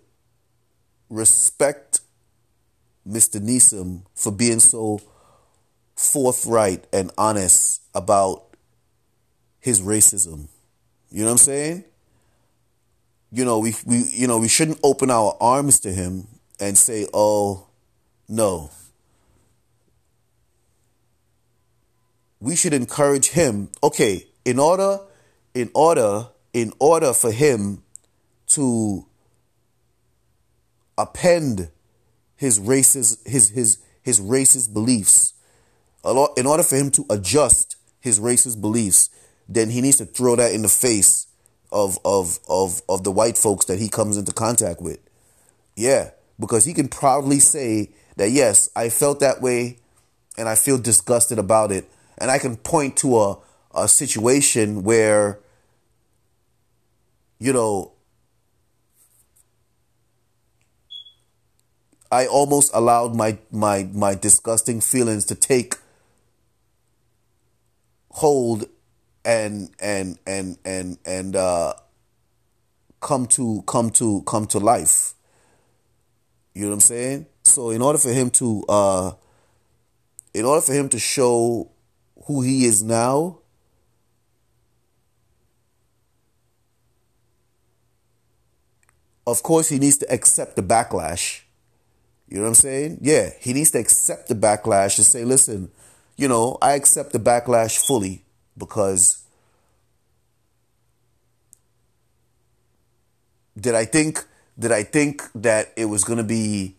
respect 1.10 2.00
Mr. 3.08 3.40
Neeson 3.40 4.02
for 4.16 4.32
being 4.32 4.60
so 4.60 5.00
forthright 5.96 6.86
and 6.92 7.12
honest 7.18 7.82
about 7.94 8.44
his 9.60 9.82
racism. 9.82 10.48
You 11.10 11.22
know 11.22 11.26
what 11.26 11.32
I'm 11.32 11.38
saying? 11.38 11.84
You 13.32 13.46
know, 13.46 13.60
we, 13.60 13.76
we 13.86 14.04
you 14.12 14.28
know, 14.28 14.38
we 14.38 14.48
shouldn't 14.48 14.80
open 14.84 15.12
our 15.12 15.38
arms 15.40 15.80
to 15.82 15.92
him 15.92 16.28
and 16.60 16.78
say, 16.78 17.08
"Oh, 17.14 17.68
no." 18.28 18.70
We 22.40 22.56
should 22.56 22.74
encourage 22.74 23.30
him. 23.30 23.70
Okay, 23.84 24.28
in 24.46 24.60
order 24.60 25.00
in 25.54 25.72
order 25.74 26.28
in 26.54 26.72
order 26.80 27.12
for 27.12 27.32
him 27.32 27.84
to 28.48 29.06
append 30.98 31.70
his 32.36 32.60
racist 32.60 33.28
his 33.28 33.50
his 33.50 33.80
his 34.02 34.20
racist 34.20 34.74
beliefs. 34.74 35.34
In 36.04 36.46
order 36.46 36.64
for 36.64 36.76
him 36.76 36.92
to 36.92 37.06
adjust 37.10 37.78
his 38.00 38.20
racist 38.20 38.62
beliefs 38.62 39.10
then 39.48 39.70
he 39.70 39.82
needs 39.82 39.98
to 39.98 40.06
throw 40.06 40.36
that 40.36 40.54
in 40.54 40.62
the 40.62 40.68
face 40.68 41.28
of 41.72 41.98
of 42.06 42.40
of 42.48 42.82
of 42.88 43.04
the 43.04 43.12
white 43.12 43.38
folks 43.38 43.66
that 43.66 43.80
he 43.80 43.90
comes 43.90 44.18
into 44.18 44.32
contact 44.32 44.82
with. 44.82 45.00
Yeah 45.76 46.12
because 46.40 46.66
he 46.66 46.74
can 46.74 46.88
proudly 46.88 47.40
say 47.40 47.90
that 48.18 48.30
yes 48.30 48.70
i 48.76 48.90
felt 48.90 49.20
that 49.20 49.42
way 49.42 49.78
and 50.38 50.50
i 50.50 50.56
feel 50.56 50.78
disgusted 50.78 51.40
about 51.40 51.72
it. 51.72 51.90
And 52.18 52.32
i 52.32 52.38
can 52.38 52.56
point 52.58 52.98
to 52.98 53.18
a 53.18 53.38
a 53.76 53.88
situation 53.88 54.84
where 54.84 55.40
you 57.40 57.52
know 57.52 57.92
I 62.16 62.28
almost 62.28 62.72
allowed 62.74 63.14
my 63.14 63.38
my 63.52 63.90
my 63.92 64.16
disgusting 64.16 64.80
feelings 64.80 65.26
to 65.26 65.36
take 65.36 65.76
hold 68.10 68.70
and 69.26 69.70
and 69.82 70.18
and 70.26 70.58
and 70.64 70.98
and 71.06 71.36
uh, 71.36 71.74
come 73.02 73.26
to 73.36 73.64
come 73.68 73.90
to 74.00 74.22
come 74.22 74.48
to 74.48 74.60
life. 74.60 75.14
You 76.54 76.62
know 76.62 76.68
what 76.70 76.74
I'm 76.76 76.80
saying? 76.80 77.26
So 77.44 77.72
in 77.72 77.82
order 77.82 78.00
for 78.00 78.14
him 78.14 78.30
to 78.40 78.64
uh, 78.70 79.12
in 80.34 80.46
order 80.46 80.62
for 80.62 80.72
him 80.72 80.88
to 80.90 81.00
show 81.00 81.70
who 82.28 82.44
he 82.44 82.64
is 82.64 82.82
now, 82.82 83.40
of 89.28 89.44
course 89.44 89.68
he 89.68 89.80
needs 89.80 89.98
to 89.98 90.10
accept 90.10 90.56
the 90.56 90.64
backlash 90.64 91.45
you 92.28 92.38
know 92.38 92.44
what 92.44 92.50
I'm 92.50 92.56
saying? 92.56 93.00
Yeah, 93.02 93.30
he 93.40 93.54
needs 93.54 93.72
to 93.72 93.80
accept 93.80 94.28
the 94.28 94.36
backlash 94.36 94.98
and 94.98 95.06
say, 95.06 95.24
listen, 95.24 95.72
you 96.18 96.28
know, 96.28 96.58
I 96.62 96.74
accept 96.74 97.14
the 97.14 97.20
backlash 97.20 97.86
fully 97.86 98.24
because 98.58 99.24
did 103.60 103.76
I 103.76 103.86
think 103.86 104.26
did 104.58 104.72
I 104.72 104.84
think 104.84 105.22
that 105.36 105.72
it 105.76 105.86
was 105.86 106.04
going 106.04 106.18
to 106.18 106.24
be 106.24 106.76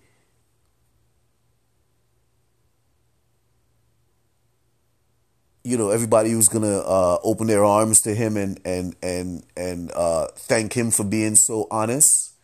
you 5.66 5.76
know 5.76 5.90
everybody 5.90 6.34
was 6.34 6.48
going 6.48 6.62
to 6.62 6.84
uh, 6.86 7.18
open 7.22 7.48
their 7.48 7.64
arms 7.64 8.00
to 8.02 8.14
him 8.14 8.36
and 8.36 8.60
and 8.64 8.94
and 9.02 9.44
and 9.56 9.90
uh, 9.92 10.28
thank 10.36 10.72
him 10.72 10.90
for 10.90 11.04
being 11.04 11.34
so 11.34 11.66
honest? 11.70 12.34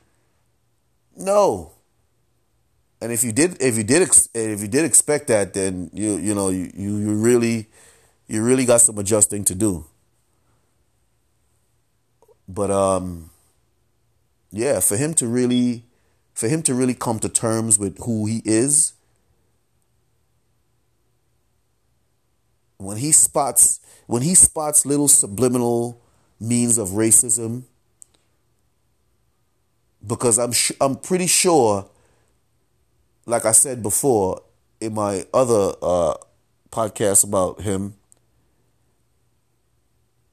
No. 1.16 1.72
And 3.02 3.10
if 3.10 3.24
you 3.24 3.32
did, 3.32 3.60
if 3.60 3.76
you 3.76 3.82
did, 3.82 4.08
if 4.32 4.60
you 4.60 4.68
did 4.68 4.84
expect 4.84 5.26
that, 5.26 5.54
then 5.54 5.90
you 5.92 6.18
you 6.18 6.36
know 6.36 6.50
you 6.50 6.70
you 6.72 7.14
really 7.14 7.66
you 8.28 8.44
really 8.44 8.64
got 8.64 8.80
some 8.80 8.96
adjusting 8.96 9.44
to 9.46 9.56
do. 9.56 9.84
But 12.46 12.70
um, 12.70 13.30
yeah, 14.52 14.78
for 14.78 14.96
him 14.96 15.14
to 15.14 15.26
really, 15.26 15.82
for 16.32 16.46
him 16.48 16.62
to 16.62 16.74
really 16.74 16.94
come 16.94 17.18
to 17.18 17.28
terms 17.28 17.76
with 17.76 17.98
who 18.04 18.26
he 18.26 18.40
is, 18.44 18.92
when 22.76 22.98
he 22.98 23.10
spots 23.10 23.80
when 24.06 24.22
he 24.22 24.36
spots 24.36 24.86
little 24.86 25.08
subliminal 25.08 26.00
means 26.38 26.78
of 26.78 26.90
racism, 26.90 27.64
because 30.06 30.38
I'm 30.38 30.52
sh- 30.52 30.78
I'm 30.80 30.94
pretty 30.94 31.26
sure 31.26 31.88
like 33.26 33.44
I 33.44 33.52
said 33.52 33.82
before 33.82 34.42
in 34.80 34.94
my 34.94 35.26
other 35.32 35.74
uh, 35.80 36.14
podcast 36.70 37.24
about 37.24 37.60
him, 37.60 37.94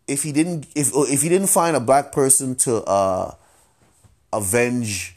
if 0.07 0.23
he 0.23 0.31
didn't 0.31 0.67
if 0.75 0.91
if 0.93 1.21
he 1.21 1.29
didn't 1.29 1.49
find 1.49 1.75
a 1.75 1.79
black 1.79 2.11
person 2.11 2.55
to 2.55 2.83
uh, 2.83 3.35
avenge, 4.33 5.15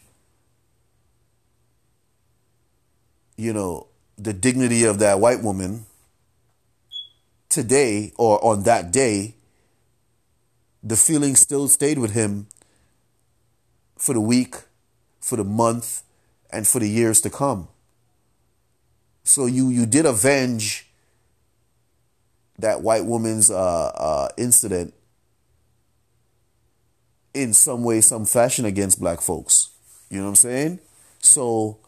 you 3.37 3.53
know, 3.53 3.87
the 4.19 4.33
dignity 4.33 4.85
of 4.85 4.99
that 4.99 5.19
white 5.19 5.43
woman 5.43 5.87
today 7.49 8.13
or 8.17 8.43
on 8.45 8.65
that 8.65 8.93
day, 8.93 9.35
the 10.83 10.97
feeling 10.97 11.37
still 11.37 11.69
stayed 11.69 11.99
with 11.99 12.13
him 12.13 12.47
for 13.97 14.15
the 14.15 14.21
week, 14.21 14.57
for 15.21 15.37
the 15.37 15.45
month, 15.45 16.03
and 16.53 16.67
for 16.67 16.79
the 16.79 16.89
years 16.89 17.21
to 17.23 17.31
come. 17.31 17.69
So 19.25 19.47
you 19.47 19.69
you 19.69 19.87
did 19.87 20.07
avenge 20.07 20.89
that 22.59 22.83
white 22.83 23.05
woman's 23.05 23.51
uh, 23.51 23.93
uh, 23.95 24.29
incident 24.37 24.95
in 27.35 27.53
some 27.55 27.83
way, 27.83 28.01
some 28.01 28.27
fashion 28.27 28.65
against 28.65 29.01
black 29.01 29.21
folks. 29.21 29.71
You 30.11 30.19
know 30.19 30.25
what 30.25 30.31
I'm 30.31 30.37
saying? 30.37 30.79
So, 31.21 31.79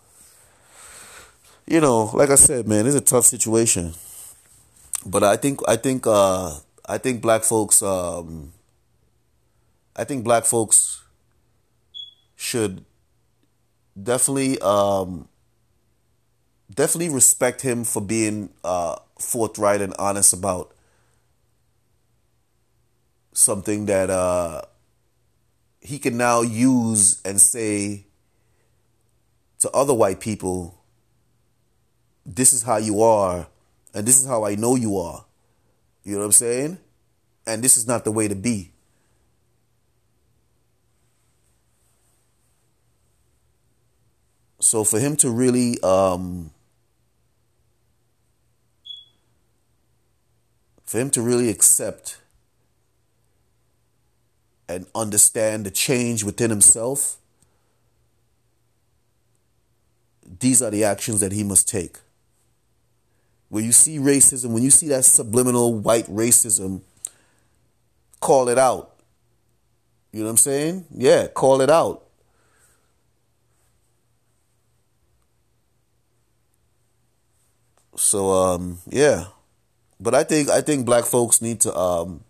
you 1.66 1.80
know, 1.80 2.04
like 2.14 2.30
I 2.30 2.36
said, 2.36 2.66
man, 2.66 2.86
it's 2.86 2.96
a 2.96 3.00
tough 3.00 3.24
situation. 3.24 3.94
But 5.04 5.22
I 5.22 5.36
think 5.36 5.60
I 5.68 5.76
think 5.76 6.06
uh, 6.06 6.58
I 6.86 6.98
think 6.98 7.20
black 7.20 7.42
folks 7.42 7.82
um, 7.82 8.52
I 9.94 10.04
think 10.04 10.24
black 10.24 10.44
folks 10.44 11.02
should 12.36 12.84
definitely 14.00 14.58
um, 14.60 15.28
definitely 16.72 17.12
respect 17.14 17.62
him 17.62 17.84
for 17.84 18.02
being 18.02 18.50
uh, 18.64 18.96
forthright 19.18 19.80
and 19.80 19.94
honest 19.98 20.32
about 20.32 20.74
something 23.32 23.86
that 23.86 24.10
uh, 24.10 24.62
he 25.80 25.98
can 25.98 26.16
now 26.16 26.42
use 26.42 27.20
and 27.24 27.40
say 27.40 28.06
to 29.58 29.70
other 29.70 29.94
white 29.94 30.20
people, 30.20 30.82
this 32.26 32.52
is 32.52 32.62
how 32.62 32.76
you 32.76 33.02
are, 33.02 33.46
and 33.94 34.06
this 34.06 34.20
is 34.20 34.26
how 34.26 34.44
I 34.44 34.54
know 34.54 34.76
you 34.76 34.98
are. 34.98 35.24
You 36.02 36.12
know 36.12 36.18
what 36.18 36.26
I'm 36.26 36.32
saying? 36.32 36.78
And 37.46 37.62
this 37.62 37.76
is 37.76 37.86
not 37.86 38.04
the 38.04 38.12
way 38.12 38.28
to 38.28 38.34
be. 38.34 38.73
So 44.64 44.82
for 44.82 44.98
him 44.98 45.14
to 45.16 45.28
really 45.28 45.78
um, 45.82 46.50
for 50.86 50.98
him 50.98 51.10
to 51.10 51.20
really 51.20 51.50
accept 51.50 52.16
and 54.66 54.86
understand 54.94 55.66
the 55.66 55.70
change 55.70 56.24
within 56.24 56.48
himself, 56.48 57.18
these 60.40 60.62
are 60.62 60.70
the 60.70 60.82
actions 60.82 61.20
that 61.20 61.32
he 61.32 61.44
must 61.44 61.68
take. 61.68 61.98
When 63.50 63.64
you 63.64 63.72
see 63.72 63.98
racism, 63.98 64.54
when 64.54 64.62
you 64.62 64.70
see 64.70 64.88
that 64.88 65.04
subliminal 65.04 65.74
white 65.74 66.06
racism, 66.06 66.80
call 68.18 68.48
it 68.48 68.56
out. 68.56 68.94
You 70.10 70.20
know 70.20 70.24
what 70.24 70.30
I'm 70.30 70.36
saying? 70.38 70.86
Yeah, 70.90 71.26
call 71.26 71.60
it 71.60 71.68
out. 71.68 72.04
So 78.04 78.32
um, 78.32 78.78
yeah, 78.90 79.28
but 79.98 80.14
I 80.14 80.24
think 80.24 80.50
I 80.50 80.60
think 80.60 80.84
black 80.84 81.06
folks 81.06 81.40
need 81.40 81.60
to 81.60 81.74
um, 81.74 82.20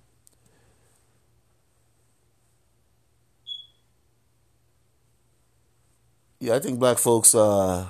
yeah, 6.39 6.55
I 6.55 6.61
think 6.61 6.79
black 6.79 6.99
folks 6.99 7.35
uh, 7.35 7.89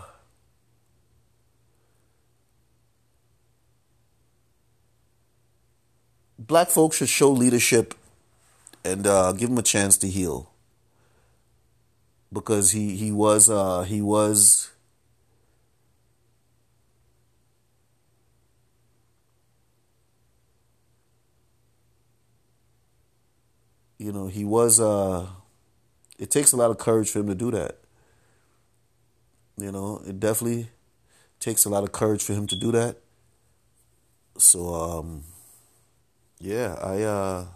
black 6.38 6.70
folks 6.70 6.96
should 6.96 7.10
show 7.10 7.30
leadership 7.30 7.92
and 8.82 9.06
uh, 9.06 9.32
give 9.32 9.50
him 9.50 9.58
a 9.58 9.62
chance 9.62 9.98
to 9.98 10.08
heal. 10.08 10.50
Because 12.32 12.70
he 12.70 12.96
he 12.96 13.12
was 13.12 13.50
uh, 13.50 13.82
he 13.82 14.00
was 14.00 14.70
you 23.98 24.12
know 24.12 24.26
he 24.26 24.44
was 24.44 24.80
uh, 24.80 25.26
it 26.18 26.30
takes 26.30 26.52
a 26.52 26.56
lot 26.56 26.70
of 26.70 26.78
courage 26.78 27.10
for 27.10 27.20
him 27.20 27.28
to 27.28 27.34
do 27.34 27.50
that. 27.50 27.78
You 29.56 29.70
know 29.72 30.02
it 30.06 30.18
definitely 30.18 30.68
takes 31.38 31.64
a 31.64 31.68
lot 31.68 31.84
of 31.84 31.92
courage 31.92 32.22
for 32.22 32.32
him 32.32 32.46
to 32.48 32.56
do 32.56 32.72
that. 32.72 32.96
So 34.36 34.74
um 34.74 35.24
yeah 36.40 36.74
i 36.82 37.02
uh 37.02 37.46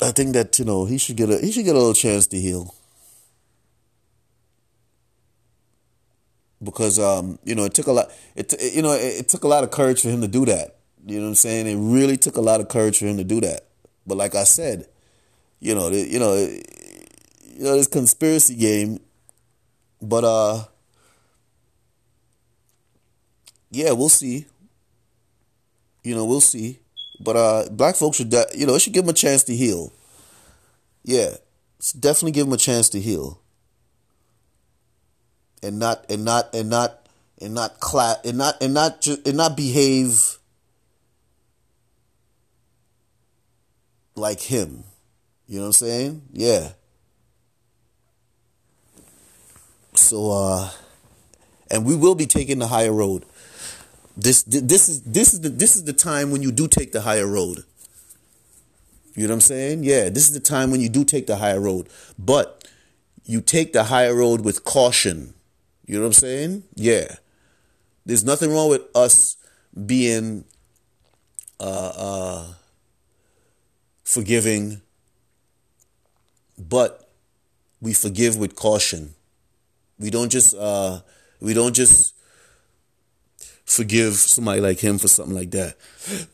I 0.00 0.10
think 0.10 0.32
that 0.32 0.58
you 0.58 0.64
know 0.64 0.84
he 0.84 0.98
should 0.98 1.16
get 1.16 1.30
a 1.30 1.38
he 1.38 1.52
should 1.52 1.64
get 1.64 1.76
a 1.76 1.78
little 1.78 1.94
chance 1.94 2.26
to 2.28 2.40
heal. 2.40 2.74
Because 6.62 6.98
um 6.98 7.38
you 7.44 7.54
know 7.54 7.64
it 7.64 7.74
took 7.74 7.86
a 7.86 7.92
lot 7.92 8.10
it 8.34 8.52
you 8.74 8.82
know 8.82 8.92
it, 8.92 9.20
it, 9.20 9.28
took 9.28 9.44
a 9.44 9.48
lot 9.48 9.62
of 9.62 9.70
courage 9.70 10.00
for 10.00 10.08
him 10.08 10.20
to 10.20 10.28
do 10.28 10.44
that 10.46 10.81
you 11.06 11.16
know 11.18 11.24
what 11.24 11.28
I'm 11.30 11.34
saying 11.34 11.66
it 11.66 11.76
really 11.76 12.16
took 12.16 12.36
a 12.36 12.40
lot 12.40 12.60
of 12.60 12.68
courage 12.68 12.98
for 12.98 13.06
him 13.06 13.16
to 13.16 13.24
do 13.24 13.40
that 13.40 13.66
but 14.06 14.16
like 14.16 14.34
I 14.34 14.44
said 14.44 14.86
you 15.60 15.74
know 15.74 15.90
the, 15.90 15.98
you 15.98 16.18
know 16.18 16.34
you 16.34 17.64
know 17.64 17.76
this 17.76 17.88
conspiracy 17.88 18.54
game 18.54 19.00
but 20.00 20.24
uh 20.24 20.64
yeah 23.70 23.92
we'll 23.92 24.08
see 24.08 24.46
you 26.02 26.14
know 26.14 26.24
we'll 26.24 26.40
see 26.40 26.82
but 27.22 27.36
uh, 27.36 27.68
black 27.70 27.94
folks 27.94 28.16
should, 28.16 28.30
de- 28.30 28.46
you 28.54 28.66
know, 28.66 28.74
it 28.74 28.80
should 28.80 28.92
give 28.92 29.04
them 29.04 29.10
a 29.10 29.16
chance 29.16 29.44
to 29.44 29.54
heal. 29.54 29.92
Yeah, 31.04 31.36
definitely 31.98 32.32
give 32.32 32.46
them 32.46 32.52
a 32.52 32.58
chance 32.58 32.88
to 32.90 33.00
heal. 33.00 33.40
And 35.62 35.78
not 35.78 36.04
and 36.10 36.24
not 36.24 36.52
and 36.54 36.68
not 36.68 37.06
and 37.40 37.54
not 37.54 37.78
clap 37.78 38.24
and 38.24 38.38
not 38.38 38.60
and 38.60 38.74
not 38.74 39.00
ju- 39.00 39.22
and 39.24 39.36
not 39.36 39.56
behave 39.56 40.38
like 44.14 44.40
him. 44.40 44.84
You 45.46 45.56
know 45.56 45.62
what 45.62 45.66
I'm 45.68 45.72
saying? 45.72 46.22
Yeah. 46.32 46.70
So 49.94 50.30
uh 50.30 50.70
and 51.70 51.84
we 51.84 51.96
will 51.96 52.14
be 52.14 52.26
taking 52.26 52.58
the 52.58 52.68
higher 52.68 52.92
road. 52.92 53.24
This 54.16 54.42
this 54.42 54.88
is 54.88 55.02
this 55.02 55.32
is 55.32 55.40
the 55.40 55.48
this 55.48 55.76
is 55.76 55.84
the 55.84 55.92
time 55.92 56.30
when 56.30 56.42
you 56.42 56.52
do 56.52 56.68
take 56.68 56.92
the 56.92 57.00
higher 57.00 57.26
road. 57.26 57.64
You 59.14 59.24
know 59.24 59.30
what 59.30 59.34
I'm 59.34 59.40
saying? 59.40 59.84
Yeah, 59.84 60.08
this 60.08 60.28
is 60.28 60.32
the 60.32 60.40
time 60.40 60.70
when 60.70 60.80
you 60.80 60.88
do 60.88 61.04
take 61.04 61.26
the 61.26 61.36
higher 61.36 61.60
road. 61.60 61.88
But 62.18 62.68
you 63.24 63.40
take 63.40 63.72
the 63.72 63.84
higher 63.84 64.14
road 64.14 64.42
with 64.42 64.64
caution. 64.64 65.34
You 65.86 65.96
know 65.96 66.02
what 66.02 66.08
I'm 66.08 66.12
saying? 66.14 66.62
Yeah. 66.74 67.16
There's 68.04 68.24
nothing 68.24 68.50
wrong 68.50 68.68
with 68.68 68.82
us 68.94 69.36
being 69.86 70.44
uh, 71.60 71.92
uh, 71.96 72.54
forgiving, 74.12 74.82
but 76.58 77.10
we 77.80 77.92
forgive 77.92 78.36
with 78.36 78.54
caution. 78.54 79.14
We 79.98 80.10
don't 80.10 80.30
just 80.30 80.54
uh, 80.54 81.00
we 81.40 81.54
don't 81.54 81.74
just 81.74 82.14
forgive 83.64 84.14
somebody 84.14 84.60
like 84.60 84.80
him 84.80 84.98
for 84.98 85.08
something 85.08 85.34
like 85.34 85.50
that. 85.52 85.76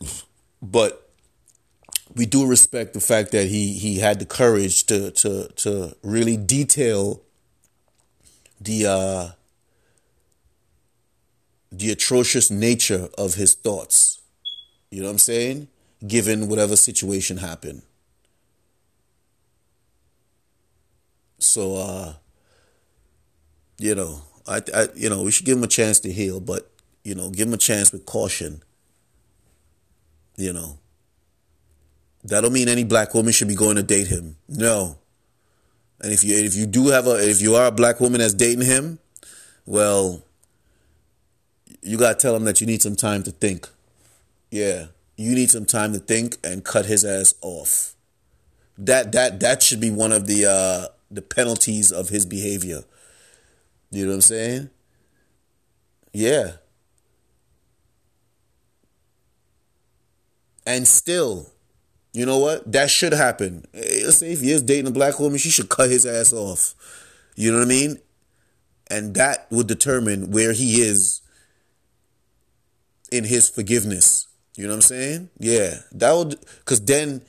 But 0.60 1.08
we 2.16 2.26
do 2.26 2.44
respect 2.44 2.94
the 2.94 3.00
fact 3.00 3.30
that 3.30 3.46
he 3.46 3.74
he 3.74 4.00
had 4.00 4.18
the 4.18 4.26
courage 4.26 4.86
to 4.86 5.12
to 5.12 5.46
to 5.54 5.94
really 6.02 6.36
detail 6.36 7.22
the 8.60 8.86
uh 8.86 9.28
the 11.70 11.92
atrocious 11.92 12.50
nature 12.50 13.08
of 13.16 13.34
his 13.34 13.54
thoughts. 13.54 14.20
You 14.90 15.02
know 15.02 15.06
what 15.06 15.12
I'm 15.12 15.18
saying? 15.18 15.68
Given 16.06 16.48
whatever 16.48 16.76
situation 16.76 17.38
happened. 17.38 17.82
So 21.38 21.76
uh 21.76 22.14
you 23.78 23.94
know, 23.94 24.22
I, 24.46 24.60
I 24.74 24.88
you 24.94 25.08
know, 25.08 25.22
we 25.22 25.30
should 25.30 25.46
give 25.46 25.56
him 25.56 25.64
a 25.64 25.68
chance 25.68 26.00
to 26.00 26.12
heal, 26.12 26.40
but 26.40 26.70
you 27.04 27.14
know, 27.14 27.30
give 27.30 27.48
him 27.48 27.54
a 27.54 27.58
chance 27.58 27.92
with 27.92 28.06
caution. 28.06 28.62
You 30.36 30.52
know. 30.52 30.78
That 32.24 32.42
don't 32.42 32.52
mean 32.52 32.68
any 32.68 32.84
black 32.84 33.14
woman 33.14 33.32
should 33.32 33.48
be 33.48 33.54
going 33.54 33.76
to 33.76 33.82
date 33.82 34.08
him. 34.08 34.36
No. 34.48 34.98
And 36.00 36.12
if 36.12 36.22
you 36.22 36.36
if 36.36 36.54
you 36.54 36.66
do 36.66 36.88
have 36.88 37.06
a 37.06 37.28
if 37.28 37.40
you 37.40 37.54
are 37.54 37.66
a 37.66 37.72
black 37.72 38.00
woman 38.00 38.20
that's 38.20 38.34
dating 38.34 38.66
him, 38.66 38.98
well, 39.66 40.22
you 41.82 41.96
gotta 41.96 42.14
tell 42.14 42.36
him 42.36 42.44
that 42.44 42.60
you 42.60 42.66
need 42.66 42.82
some 42.82 42.96
time 42.96 43.22
to 43.24 43.30
think. 43.30 43.68
Yeah. 44.50 44.86
You 45.18 45.34
need 45.34 45.50
some 45.50 45.66
time 45.66 45.92
to 45.94 45.98
think 45.98 46.36
and 46.44 46.64
cut 46.64 46.86
his 46.86 47.04
ass 47.04 47.34
off. 47.42 47.96
That 48.78 49.10
that 49.12 49.40
that 49.40 49.64
should 49.64 49.80
be 49.80 49.90
one 49.90 50.12
of 50.12 50.28
the 50.28 50.46
uh 50.46 50.94
the 51.10 51.22
penalties 51.22 51.90
of 51.90 52.08
his 52.08 52.24
behavior. 52.24 52.84
You 53.90 54.04
know 54.04 54.10
what 54.10 54.14
I'm 54.14 54.20
saying? 54.20 54.70
Yeah. 56.12 56.52
And 60.64 60.86
still, 60.86 61.50
you 62.12 62.24
know 62.24 62.38
what? 62.38 62.70
That 62.70 62.88
should 62.88 63.12
happen. 63.12 63.64
Let's 63.74 64.18
say 64.18 64.32
if 64.32 64.40
he 64.40 64.52
is 64.52 64.62
dating 64.62 64.86
a 64.86 64.92
black 64.92 65.18
woman, 65.18 65.38
she 65.38 65.50
should 65.50 65.68
cut 65.68 65.90
his 65.90 66.06
ass 66.06 66.32
off. 66.32 66.74
You 67.34 67.50
know 67.50 67.58
what 67.58 67.64
I 67.64 67.68
mean? 67.68 67.98
And 68.88 69.14
that 69.14 69.48
would 69.50 69.66
determine 69.66 70.30
where 70.30 70.52
he 70.52 70.80
is 70.80 71.22
in 73.10 73.24
his 73.24 73.48
forgiveness. 73.48 74.27
You 74.58 74.64
know 74.64 74.70
what 74.70 74.76
I'm 74.76 74.82
saying? 74.82 75.30
Yeah. 75.38 75.74
That 75.92 76.12
would, 76.12 76.40
because 76.58 76.84
then, 76.84 77.22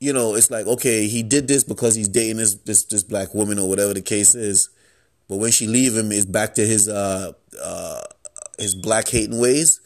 you 0.00 0.12
know, 0.12 0.34
it's 0.34 0.50
like, 0.50 0.66
okay, 0.66 1.06
he 1.06 1.22
did 1.22 1.48
this 1.48 1.64
because 1.64 1.94
he's 1.94 2.08
dating 2.08 2.38
this, 2.38 2.54
this, 2.54 2.84
this 2.84 3.02
black 3.02 3.34
woman 3.34 3.58
or 3.58 3.68
whatever 3.68 3.94
the 3.94 4.02
case 4.02 4.34
is. 4.34 4.68
But 5.28 5.36
when 5.36 5.52
she 5.52 5.66
leave 5.66 5.96
him, 5.96 6.10
it's 6.10 6.24
back 6.24 6.54
to 6.54 6.66
his, 6.66 6.88
uh, 6.88 7.32
uh, 7.62 8.02
his 8.58 8.74
black 8.74 9.08
hating 9.08 9.38
ways 9.38 9.80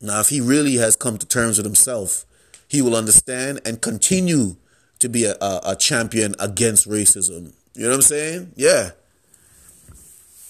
now, 0.00 0.20
if 0.20 0.30
he 0.30 0.40
really 0.40 0.76
has 0.76 0.96
come 0.96 1.18
to 1.18 1.26
terms 1.26 1.58
with 1.58 1.66
himself, 1.66 2.24
he 2.66 2.80
will 2.80 2.96
understand 2.96 3.60
and 3.66 3.82
continue 3.82 4.56
to 4.98 5.08
be 5.08 5.24
a, 5.24 5.34
a, 5.40 5.60
a 5.66 5.76
champion 5.76 6.34
against 6.38 6.88
racism. 6.88 7.52
You 7.74 7.82
know 7.82 7.90
what 7.90 7.96
I'm 7.96 8.02
saying? 8.02 8.52
Yeah. 8.56 8.90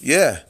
Yeah. 0.00 0.40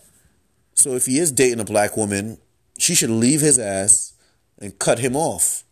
So 0.75 0.95
if 0.95 1.07
he 1.07 1.19
is 1.19 1.33
dating 1.33 1.61
a 1.61 1.65
black 1.65 1.97
woman, 1.97 2.39
she 2.81 2.95
should 2.95 3.11
leave 3.11 3.41
his 3.41 3.59
ass 3.59 4.15
and 4.59 4.79
cut 4.79 4.99
him 4.99 5.17
off. 5.17 5.65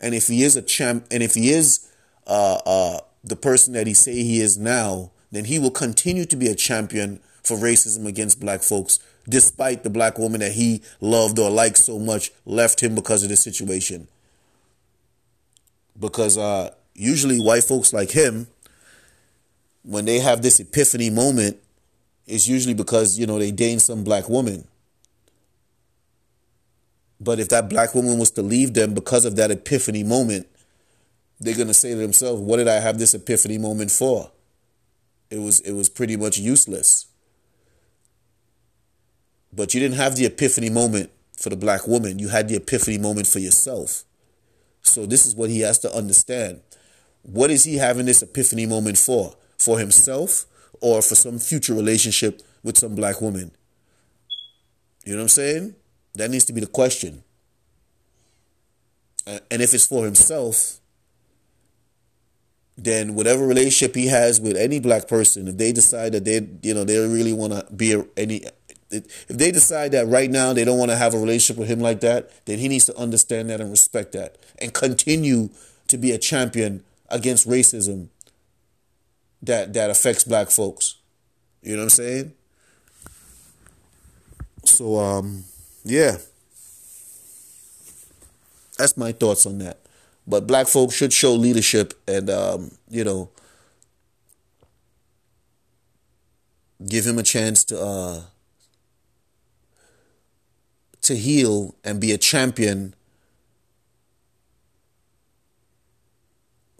And 0.00 0.14
if 0.14 0.28
he 0.28 0.42
is 0.42 0.56
a 0.56 0.62
champ, 0.62 1.06
and 1.10 1.22
if 1.22 1.34
he 1.34 1.50
is 1.50 1.90
uh, 2.26 2.60
uh, 2.64 3.00
the 3.24 3.36
person 3.36 3.72
that 3.74 3.86
he 3.86 3.94
say 3.94 4.14
he 4.14 4.40
is 4.40 4.58
now, 4.58 5.10
then 5.30 5.44
he 5.44 5.58
will 5.58 5.70
continue 5.70 6.24
to 6.24 6.36
be 6.36 6.46
a 6.48 6.54
champion 6.54 7.20
for 7.42 7.56
racism 7.56 8.06
against 8.06 8.40
black 8.40 8.62
folks 8.62 8.98
despite 9.28 9.82
the 9.82 9.90
black 9.90 10.18
woman 10.18 10.40
that 10.40 10.52
he 10.52 10.82
loved 11.00 11.38
or 11.38 11.50
liked 11.50 11.76
so 11.76 11.98
much 11.98 12.30
left 12.44 12.82
him 12.82 12.94
because 12.94 13.22
of 13.22 13.28
this 13.28 13.42
situation. 13.42 14.08
Because 15.98 16.38
uh, 16.38 16.70
usually 16.94 17.38
white 17.38 17.64
folks 17.64 17.92
like 17.92 18.10
him, 18.10 18.46
when 19.82 20.04
they 20.04 20.18
have 20.18 20.42
this 20.42 20.60
epiphany 20.60 21.10
moment, 21.10 21.58
it's 22.26 22.48
usually 22.48 22.74
because, 22.74 23.18
you 23.18 23.26
know, 23.26 23.38
they 23.38 23.50
dating 23.50 23.80
some 23.80 24.04
black 24.04 24.28
woman. 24.28 24.66
But 27.20 27.40
if 27.40 27.48
that 27.48 27.68
black 27.68 27.94
woman 27.94 28.18
was 28.18 28.30
to 28.32 28.42
leave 28.42 28.74
them 28.74 28.94
because 28.94 29.24
of 29.24 29.36
that 29.36 29.50
epiphany 29.50 30.04
moment, 30.04 30.46
they're 31.40 31.56
gonna 31.56 31.74
say 31.74 31.90
to 31.90 31.96
themselves, 31.96 32.40
"What 32.40 32.58
did 32.58 32.68
I 32.68 32.80
have 32.80 32.98
this 32.98 33.14
epiphany 33.14 33.58
moment 33.58 33.90
for?" 33.90 34.30
It 35.30 35.38
was 35.38 35.60
it 35.60 35.72
was 35.72 35.88
pretty 35.88 36.16
much 36.16 36.38
useless. 36.38 37.06
But 39.52 39.74
you 39.74 39.80
didn't 39.80 39.96
have 39.96 40.16
the 40.16 40.26
epiphany 40.26 40.70
moment 40.70 41.10
for 41.36 41.50
the 41.50 41.56
black 41.56 41.86
woman. 41.86 42.18
You 42.18 42.28
had 42.28 42.48
the 42.48 42.56
epiphany 42.56 42.98
moment 42.98 43.26
for 43.26 43.38
yourself. 43.38 44.04
So 44.82 45.06
this 45.06 45.26
is 45.26 45.34
what 45.34 45.50
he 45.50 45.60
has 45.60 45.78
to 45.80 45.94
understand. 45.94 46.60
What 47.22 47.50
is 47.50 47.64
he 47.64 47.76
having 47.76 48.06
this 48.06 48.22
epiphany 48.22 48.66
moment 48.66 48.98
for? 48.98 49.34
For 49.58 49.78
himself 49.78 50.46
or 50.80 51.02
for 51.02 51.14
some 51.14 51.38
future 51.38 51.74
relationship 51.74 52.42
with 52.62 52.78
some 52.78 52.94
black 52.94 53.20
woman? 53.20 53.50
You 55.04 55.12
know 55.12 55.18
what 55.18 55.22
I'm 55.22 55.28
saying? 55.28 55.74
That 56.18 56.30
needs 56.30 56.44
to 56.46 56.52
be 56.52 56.60
the 56.60 56.66
question. 56.66 57.22
And 59.26 59.62
if 59.62 59.72
it's 59.72 59.86
for 59.86 60.04
himself, 60.04 60.80
then 62.76 63.14
whatever 63.14 63.46
relationship 63.46 63.94
he 63.94 64.06
has 64.06 64.40
with 64.40 64.56
any 64.56 64.80
black 64.80 65.06
person, 65.06 65.48
if 65.48 65.56
they 65.56 65.72
decide 65.72 66.12
that 66.12 66.24
they, 66.24 66.46
you 66.62 66.74
know, 66.74 66.84
they 66.84 66.98
really 66.98 67.32
want 67.32 67.52
to 67.52 67.66
be 67.72 68.02
any, 68.16 68.44
if 68.90 69.28
they 69.28 69.50
decide 69.50 69.92
that 69.92 70.08
right 70.08 70.30
now 70.30 70.52
they 70.52 70.64
don't 70.64 70.78
want 70.78 70.90
to 70.90 70.96
have 70.96 71.14
a 71.14 71.18
relationship 71.18 71.58
with 71.58 71.68
him 71.68 71.80
like 71.80 72.00
that, 72.00 72.30
then 72.46 72.58
he 72.58 72.68
needs 72.68 72.86
to 72.86 72.96
understand 72.96 73.50
that 73.50 73.60
and 73.60 73.70
respect 73.70 74.12
that 74.12 74.38
and 74.60 74.72
continue 74.72 75.50
to 75.88 75.98
be 75.98 76.10
a 76.12 76.18
champion 76.18 76.82
against 77.10 77.46
racism 77.46 78.08
that 79.42 79.72
that 79.74 79.90
affects 79.90 80.24
black 80.24 80.50
folks. 80.50 80.96
You 81.62 81.72
know 81.72 81.78
what 81.78 81.84
I'm 81.84 81.90
saying? 81.90 82.32
So 84.64 84.98
um 84.98 85.44
yeah. 85.88 86.18
That's 88.76 88.96
my 88.96 89.12
thoughts 89.12 89.46
on 89.46 89.58
that. 89.58 89.78
But 90.26 90.46
black 90.46 90.66
folks 90.68 90.94
should 90.94 91.12
show 91.12 91.32
leadership 91.34 91.94
and 92.06 92.30
um, 92.30 92.70
you 92.90 93.02
know 93.04 93.30
give 96.86 97.04
him 97.06 97.18
a 97.18 97.22
chance 97.22 97.64
to 97.64 97.80
uh 97.80 98.20
to 101.02 101.16
heal 101.16 101.74
and 101.82 102.00
be 102.00 102.12
a 102.12 102.18
champion 102.18 102.94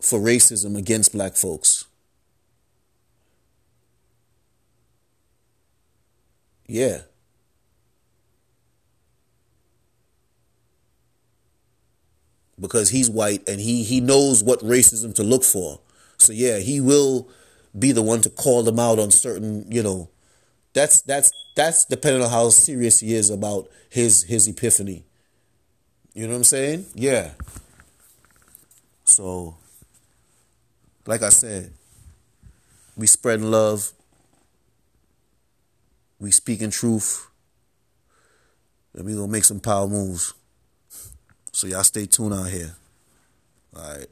for 0.01 0.21
racism 0.21 0.77
against 0.77 1.13
black 1.13 1.35
folks. 1.35 1.87
Yeah. 6.67 7.01
Because 12.69 12.91
he's 12.91 13.11
white 13.11 13.49
and 13.49 13.61
he 13.61 13.83
he 13.83 14.01
knows 14.01 14.45
what 14.45 14.61
racism 14.61 15.15
to 15.15 15.23
look 15.23 15.43
for. 15.43 15.81
So 16.19 16.33
yeah, 16.33 16.59
he 16.59 16.81
will 16.81 17.29
be 17.77 17.93
the 17.93 18.03
one 18.03 18.21
to 18.23 18.31
call 18.31 18.63
them 18.63 18.79
out 18.79 18.99
on 18.99 19.11
certain, 19.11 19.71
you 19.71 19.83
know, 19.83 20.11
that's 20.75 21.01
that's 21.03 21.33
that's 21.57 21.85
depending 21.85 22.23
on 22.23 22.31
how 22.31 22.51
serious 22.51 23.01
he 23.01 23.15
is 23.15 23.31
about 23.31 23.69
his 23.89 24.25
his 24.25 24.47
epiphany. 24.47 25.05
You 26.15 26.27
know 26.27 26.33
what 26.33 26.39
I'm 26.39 26.45
saying? 26.45 26.87
Yeah. 26.95 27.31
So 29.05 29.57
like 31.07 31.23
I 31.23 31.31
said, 31.31 31.73
we 32.97 33.07
spreading 33.07 33.51
love. 33.51 33.93
We 36.19 36.31
speaking 36.33 36.71
truth. 36.71 37.29
And 38.95 39.07
we 39.07 39.15
gonna 39.15 39.29
make 39.29 39.45
some 39.45 39.61
power 39.61 39.87
moves. 39.87 40.35
So 41.59 41.67
y'all 41.67 41.83
stay 41.83 42.07
tuned 42.07 42.35
out 42.35 42.51
here. 42.51 42.73
All 43.75 43.83
right. 43.83 44.07